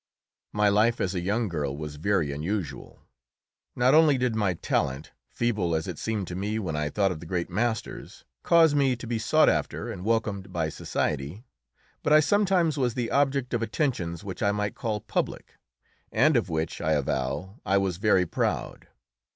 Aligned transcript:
My 0.51 0.67
life 0.67 0.99
as 0.99 1.13
a 1.13 1.19
young 1.21 1.47
girl 1.47 1.77
was 1.77 1.97
very 1.97 2.31
unusual. 2.31 3.03
Not 3.75 3.93
only 3.93 4.17
did 4.17 4.33
my 4.35 4.55
talent 4.55 5.11
feeble 5.29 5.75
as 5.75 5.87
it 5.87 5.99
seemed 5.99 6.27
to 6.29 6.35
me 6.35 6.57
when 6.57 6.75
I 6.75 6.89
thought 6.89 7.11
of 7.11 7.19
the 7.19 7.27
great 7.27 7.51
masters 7.51 8.25
cause 8.41 8.73
me 8.73 8.95
to 8.95 9.05
be 9.05 9.19
sought 9.19 9.47
after 9.47 9.91
and 9.91 10.03
welcomed 10.03 10.51
by 10.51 10.69
society, 10.69 11.43
but 12.01 12.11
I 12.13 12.19
sometimes 12.19 12.79
was 12.79 12.95
the 12.95 13.11
object 13.11 13.53
of 13.53 13.61
attentions 13.61 14.23
which 14.23 14.41
I 14.41 14.51
might 14.51 14.73
call 14.73 15.01
public, 15.01 15.59
and 16.11 16.35
of 16.35 16.49
which, 16.49 16.81
I 16.81 16.93
avow, 16.93 17.59
I 17.63 17.77
was 17.77 17.97
very 17.97 18.25
proud. 18.25 18.87